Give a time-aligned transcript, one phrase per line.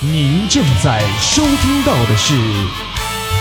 [0.00, 2.32] 您正在收听到的是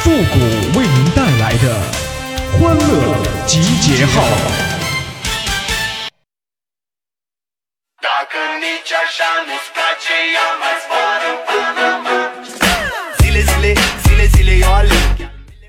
[0.01, 0.39] 复古
[0.79, 1.79] 为您带来的
[2.53, 4.23] 欢乐集结号。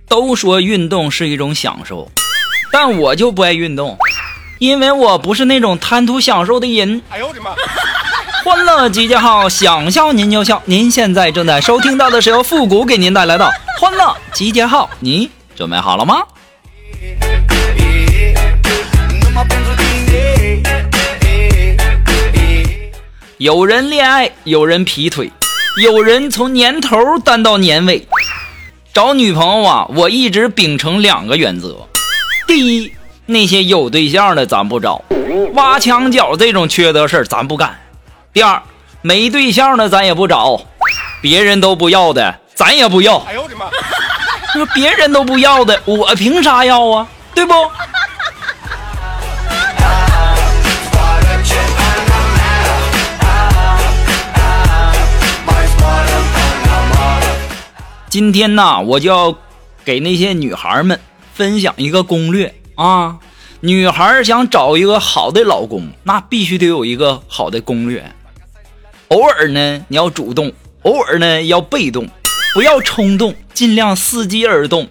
[0.08, 2.10] 都说运动是一种享受，
[2.72, 3.98] 但我就不爱运动，
[4.58, 7.02] 因为我不是那种贪图享受的人。
[7.10, 7.54] 哎呦我的妈！
[8.48, 10.62] 欢乐集结号，想笑您就笑。
[10.64, 13.46] 您现在正在收听到的是由复古给您带来的
[13.78, 16.22] 欢乐集结号，你准备好了吗？
[23.36, 25.30] 有人恋爱，有人劈腿，
[25.82, 28.08] 有人从年头单到年尾。
[28.94, 31.86] 找女朋友啊，我一直秉承两个原则：
[32.46, 32.90] 第一，
[33.26, 35.04] 那些有对象的咱不找，
[35.52, 37.68] 挖墙脚这种缺德事儿咱不干；
[38.38, 38.62] 第二，
[39.02, 40.60] 没对象的咱也不找，
[41.20, 43.18] 别人都不要的咱也不要。
[43.26, 43.66] 哎呦我的妈！
[44.52, 47.08] 说别人都不要的，我凭啥要啊？
[47.34, 47.52] 对不？
[58.08, 59.34] 今天呢，我就要
[59.84, 61.00] 给那些女孩们
[61.34, 63.16] 分享一个攻略啊！
[63.62, 68.12] 女孩想找一个好的老公，那必须得有一个好的攻略。
[69.08, 70.50] 偶尔呢，你要主动；
[70.82, 72.06] 偶尔呢，要被动，
[72.52, 74.86] 不要冲动，尽量伺机而动。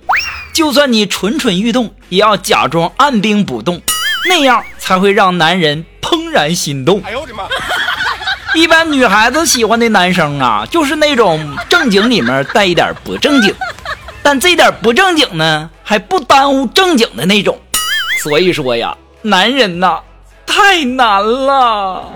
[0.54, 3.80] 就算你蠢蠢欲动，也要假装按兵不动，
[4.28, 7.00] 那样才会让男人怦然心动。
[7.06, 7.44] 哎呦我的妈！
[8.56, 13.54] 一般女孩子喜欢的男生啊，就是那种正经里面带一点不正经，
[14.24, 17.56] 但这点不正经呢，还不耽误正经的那种。
[18.24, 20.00] 所以说呀，男人呐，
[20.48, 22.12] 太难了。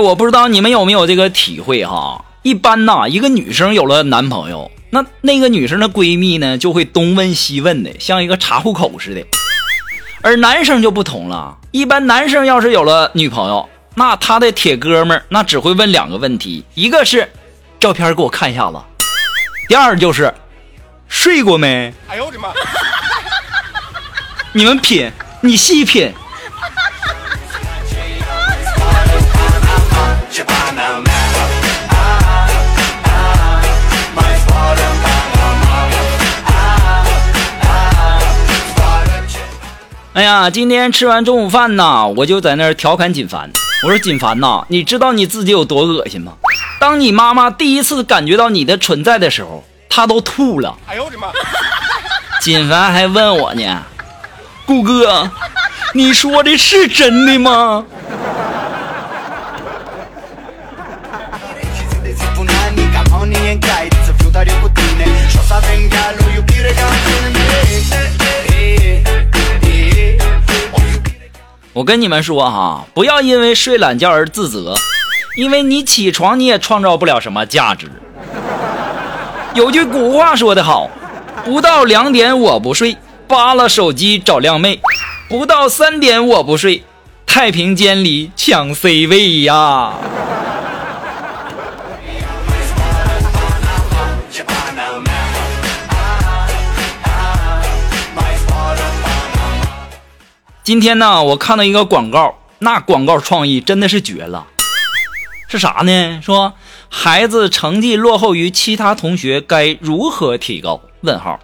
[0.00, 2.24] 我不知道你们有没有这个体会哈。
[2.42, 9.24] 一般呐，一个女生有了男朋友，那那个女生的闺蜜呢，就会东问西问的，像一个查户口似的。
[10.22, 17.30] 而男生就不同了，一般男生要是有了女朋友，那他的铁哥们儿那只会问两个问题，一个是
[17.78, 18.78] 照片给我看一下子，
[19.68, 20.32] 第二就是
[21.08, 21.92] 睡过没？
[22.08, 22.48] 哎呦我的妈！
[24.52, 25.10] 你们品，
[25.42, 26.10] 你细品。
[40.12, 43.48] 哎呀，今天吃完中午饭呢，我就在那儿调侃锦凡。
[43.84, 46.32] 我说：“锦凡呐，你知道你自己有多恶心吗？
[46.80, 51.28] 当你妈妈第一次感觉到你的存在的时候，她都吐了。”哎呦我的妈！
[52.42, 53.82] 锦凡还问我呢
[54.66, 55.30] ：“顾哥，
[55.94, 57.86] 你说的是真的吗？”
[71.80, 74.74] 我跟你们说哈，不要因为睡懒觉而自责，
[75.34, 77.90] 因为你起床你也创造不了什么价值。
[79.54, 80.90] 有句古话说得好，
[81.42, 84.78] 不到两点我不睡，扒拉手机找靓妹；
[85.30, 86.84] 不到三点我不睡，
[87.24, 89.94] 太平间里抢 C 位呀。
[100.62, 104.46] 今天呢，我看到一个广告，那广告创意真的是绝了。
[105.48, 106.20] 是啥呢？
[106.22, 106.52] 说
[106.90, 110.82] 孩子成绩落后于其他同学，该如何提高？
[111.00, 111.40] 问号。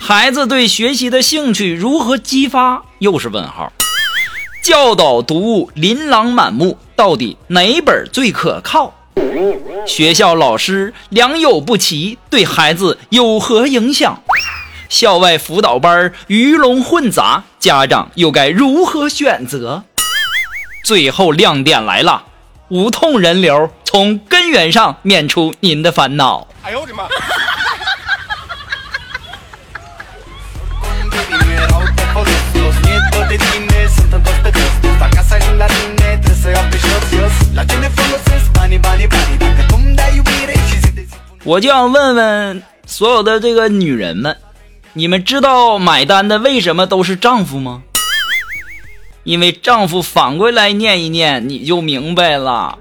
[0.00, 2.82] 孩子对学习的兴趣如何激发？
[2.98, 3.72] 又是问号。
[4.64, 8.92] 教导读物琳琅满目，到底哪本最可靠？
[9.86, 14.20] 学校老师良莠不齐，对孩子有何影响？
[14.88, 19.84] 校外辅导班鱼龙混杂，家长又该如何选择？
[20.82, 22.24] 最后亮点来了，
[22.68, 26.48] 无痛人流，从根源上免除您的烦恼。
[26.62, 27.04] 哎呦我的妈！
[41.44, 44.34] 我就想问问所有的这个女人们。
[44.92, 47.82] 你们知道买单的为什么都是丈夫吗？
[49.22, 52.76] 因为丈夫反过来念一念，你就明白了。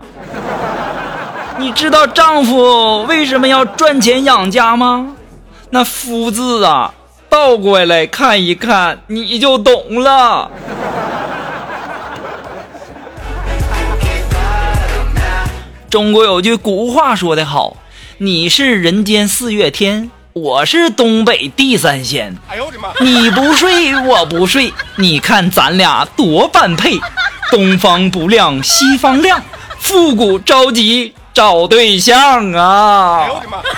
[1.59, 5.15] 你知道丈夫为什么要赚钱养家吗？
[5.69, 6.95] 那夫字啊，
[7.29, 10.49] 倒过来看一看，你就懂了。
[15.91, 17.77] 中国有句古话说得好
[18.17, 22.89] ：“你是人间四月天，我是东北地三鲜。”哎呦我的妈！
[22.99, 26.99] 你不睡， 我不睡，你看咱俩多般配。
[27.51, 29.41] 东方不亮西方亮，
[29.79, 33.21] 复古着急找对象啊！
[33.23, 33.57] 哎呦我的妈！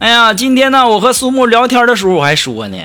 [0.00, 2.76] 哎呀，今天呢，我和苏木聊天的时候，我还说呢，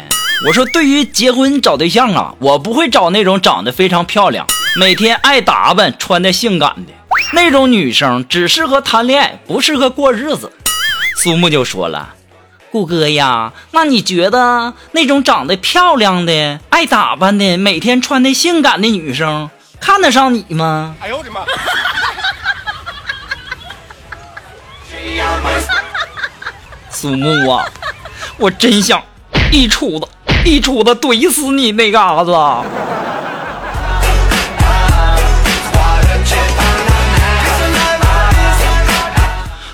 [0.48, 4.48] 我说对于结婚找对象啊，我不会找那种长得非常漂亮、
[4.78, 6.94] 每天爱打扮、穿的性感的。
[7.34, 10.52] 那种女生只适合谈恋爱，不适合过日子。
[11.18, 12.16] 苏木就说了
[12.72, 19.50] ：“顾哥呀，那你觉得那种长得漂亮的、爱打扮的、每天穿的性感的女生，
[19.82, 21.42] 看得上你吗？”哎呦我的妈！
[26.90, 27.66] 苏木啊，
[28.38, 29.04] 我真想
[29.52, 30.08] 一杵子
[30.46, 32.32] 一杵子怼死你那嘎子！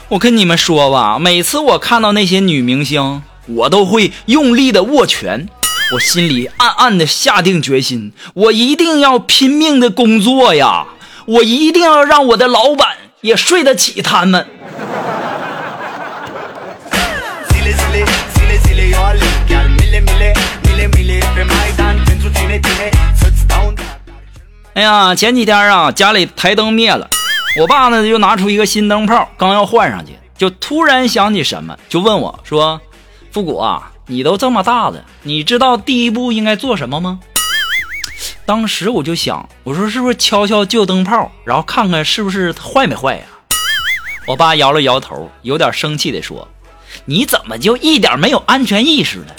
[0.08, 5.48] 我跟你们说吧，每次我看到那些女明星，我都会用力的握拳，
[5.94, 10.86] 我心里暗暗的下定决心，我一定要拼命的工作呀，
[11.26, 12.90] 我一定要让我的老板
[13.22, 14.46] 也睡得起他们。
[24.74, 27.10] 哎呀，前几天啊，家里台灯灭了。
[27.60, 32.82] 我爸呢就拿出一个新灯泡，刚要换上去，就突然想起什么，就问我说
[33.32, 37.20] ：“复古啊，你都这么大了，你知道第一步应该做什么吗？”
[38.46, 43.24] 当时我就想，我说是不是敲敲旧灯泡，然后看看是不是坏没坏呀？
[44.28, 46.48] 我爸摇了摇头，有点生气的说
[47.06, 49.34] ：“你怎么就一点没有安全意识呢？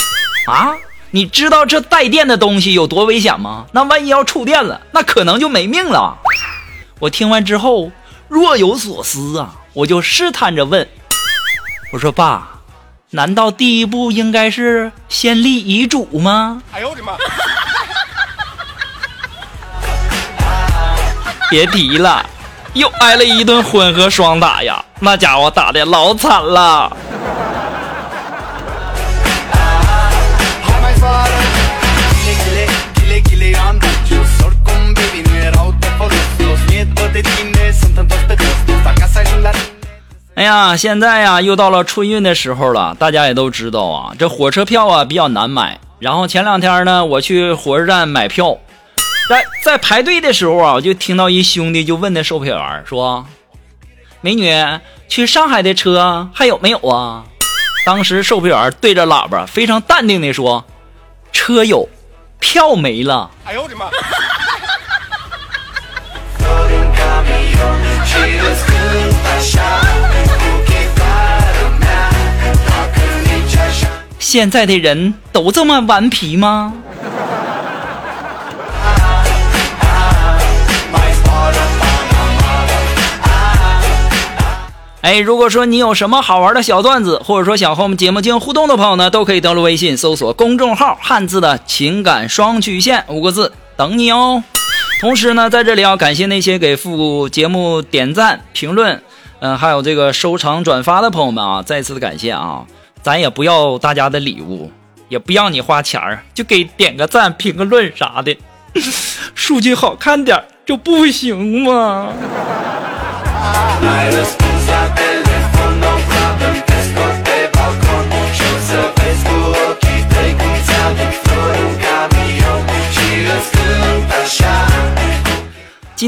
[0.46, 0.74] 啊，
[1.10, 3.66] 你知道这带电的东西有多危险吗？
[3.72, 6.18] 那万一要触电了，那可能就没命了。”
[7.00, 7.90] 我听完之后。
[8.28, 10.88] 若有所思啊，我就试探着问
[11.94, 12.58] ：“我说爸，
[13.10, 17.12] 难道第一步应该是先立遗嘱吗？”哎呦我的妈！
[21.48, 22.28] 别提了，
[22.74, 26.96] 又挨了一顿混合双打呀，那家伙打的老惨了。
[40.46, 45.80] 呀，现在呀又到了春运的时候了，大家也都知道啊，这火车票啊比较难买。
[45.98, 48.56] 然后前两天呢，我去火车站买票，
[49.28, 53.26] 在在排队的时候啊，我就听到一兄弟就问那售票员说
[54.22, 54.48] ：“美女，
[55.08, 57.24] 去上海的车还有没有啊？”
[57.84, 60.64] 当时售票员对着喇叭非常淡定的说
[61.32, 61.88] ：“车有，
[62.38, 63.86] 票没了。”哎呦我的妈！
[74.18, 76.74] 现在的人都这么顽皮吗？
[85.00, 94.42] 哎，如果说你有什么好玩的小段子，或者说想和我们节目进行互动的朋友呢，都可以登录微信搜索公众号“汉字的情感双曲线”五个字，等你哦。
[94.98, 99.02] 同时呢，在这里要感谢那些给副节目点赞、评论，
[99.40, 102.64] 嗯，还有这个收藏、转发的朋友们啊，再次的感谢啊。
[103.02, 104.70] 咱也不要大家的礼物，
[105.08, 108.36] 也不要你花钱儿，就给点个赞、评个论啥的，
[109.34, 112.08] 数据好看点就不行吗？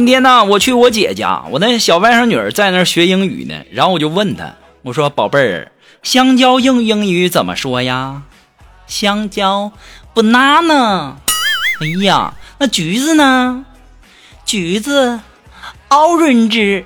[0.09, 5.71] 天呢，我去我姐家，我那小外甥女儿在那儿学英语呢，然后我就问她，我说宝贝儿。
[6.03, 8.23] 香蕉用英语怎么说呀？
[8.87, 9.71] 香蕉
[10.15, 11.13] ，banana。
[11.81, 13.67] 哎呀，那橘子呢？
[14.47, 15.21] 橘子
[15.91, 16.85] ，orange。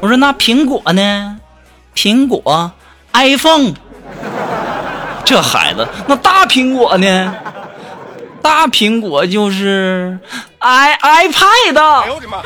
[0.00, 1.38] 我说那苹果呢？
[1.94, 2.72] 苹果
[3.12, 3.72] ，iPhone。
[5.24, 7.34] 这孩子，那大苹果呢？
[8.42, 10.18] 大苹果就是
[10.58, 11.78] i iPad。
[11.78, 12.38] 哎呦我的妈！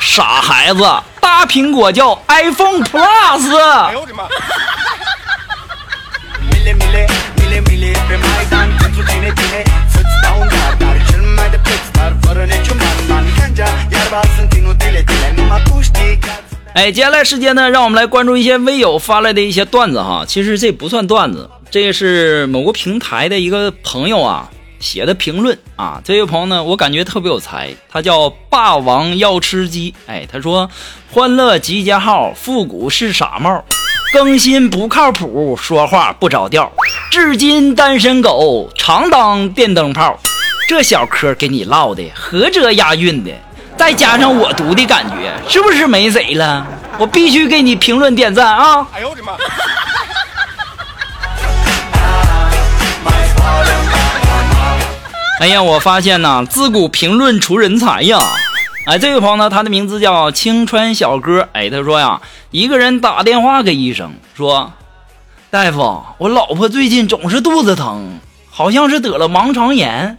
[0.00, 0.82] 傻孩子，
[1.20, 3.56] 大苹果叫 iPhone Plus。
[3.56, 4.24] 哎呦我的妈！
[16.74, 20.24] 哎，接下来时间呢，让我们来关注一些微友发来的一些段子哈。
[20.26, 24.48] 其实这不算段子，这是某个平台的一个朋友啊
[24.78, 26.00] 写的评论啊。
[26.04, 29.94] 这位朋友呢，我感觉特别有才，他叫霸王要吃鸡。
[30.06, 30.70] 哎，他说
[31.12, 33.64] ：“欢乐集结号，复古是傻帽，
[34.12, 36.72] 更新不靠谱，说话不着调，
[37.10, 40.18] 至今单身狗，常当电灯泡。
[40.68, 43.30] 这小嗑给你唠的，何者押韵的。”
[43.78, 46.66] 再加上我读的感觉，是不是没谁了？
[46.98, 48.84] 我必须给你评论点赞啊！
[48.92, 49.34] 哎呦我的妈！
[55.40, 58.18] 哎呀，我发现呐，自古评论出人才呀！
[58.86, 61.48] 哎，这位朋友呢，他的名字叫青川小哥。
[61.52, 64.72] 哎，他说呀，一个人打电话给医生说
[65.48, 68.18] ：“大夫，我老婆最近总是肚子疼，
[68.50, 70.18] 好像是得了盲肠炎。”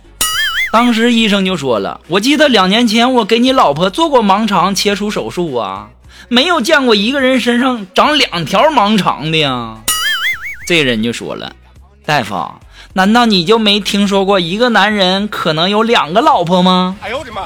[0.72, 5.90] 当时医生就说了：“我记得两年前我给你老婆做过盲肠切除手术啊，
[6.30, 9.80] 没有见过一个人身上长两条盲肠的呀。”
[10.66, 11.52] 这人就说了
[12.06, 12.50] ：“大夫，
[12.93, 17.41] 难道你就没听说过一个男人可能有两个老婆吗？”哎呦我的妈！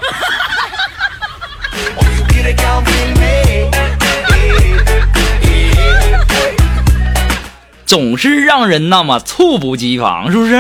[7.85, 10.57] 总是让人那么猝不及防，是不是？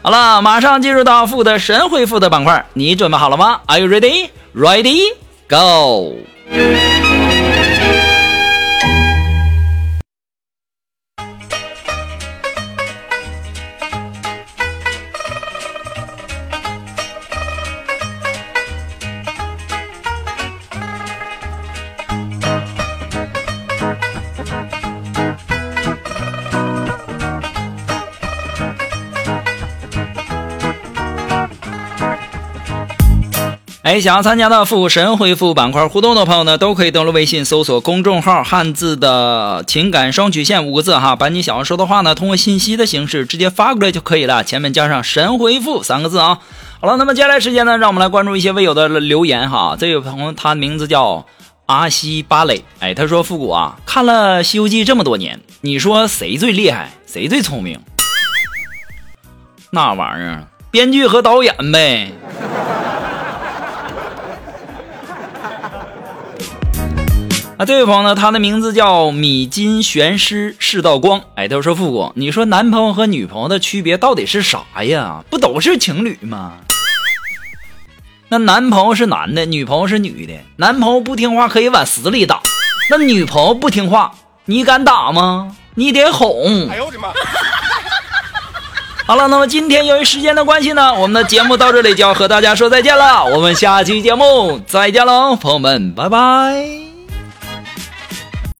[0.00, 4.30] 好了，马上进入到负的神回复的板块，你准备好了吗？Are you ready?
[4.54, 5.00] Ready?
[5.48, 6.14] Go!
[33.86, 46.40] 哎，想要参加到复古神回复板块互动的朋友呢，都可以登录微信搜索公众号“汉字的情感双曲线”五个字哈，把你想要说的话呢，通过信息的形式直接发过来就可以了，前面加上“神回复”三个字啊。
[46.80, 49.76] 好了，那么接下来时间呢，让我们来关注一些微友的留言哈。
[49.78, 51.24] 这位朋友他名字叫
[51.66, 57.78] 阿西巴雷，哎，他说复古啊，看了《西游记》这么多年，你说谁最厉害，谁最聪明？
[59.70, 62.10] 那玩意儿，编剧和导演呗。
[67.58, 71.22] 啊，这位朋友呢，他的名字叫米金玄师世道光。
[71.36, 75.24] 哎，他说：“富光，你说男朋友和女朋友的区别到底是啥呀？
[75.30, 76.52] 不都是情侣吗？
[78.28, 80.34] 那男朋友是男的，女朋友是女的。
[80.56, 82.42] 男朋友不听话可以往死里打，
[82.90, 84.12] 那女朋友不听话，
[84.44, 85.56] 你敢打吗？
[85.76, 87.08] 你得哄。”哎呦我的妈！
[89.08, 93.24] 好了，那么今天由于时间的关系呢，我们的节目到这里就要和大家说再见了。
[93.24, 96.85] 我们下期节目再见喽，朋友们，拜拜。